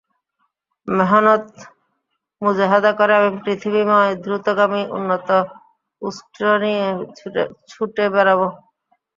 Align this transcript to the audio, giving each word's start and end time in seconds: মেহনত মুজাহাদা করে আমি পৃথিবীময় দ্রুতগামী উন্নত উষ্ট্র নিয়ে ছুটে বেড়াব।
মেহনত 0.87 1.45
মুজাহাদা 2.41 2.91
করে 2.99 3.13
আমি 3.19 3.31
পৃথিবীময় 3.43 4.11
দ্রুতগামী 4.23 4.81
উন্নত 4.97 5.29
উষ্ট্র 6.01 6.41
নিয়ে 6.63 6.85
ছুটে 7.71 8.05
বেড়াব। 8.13 8.41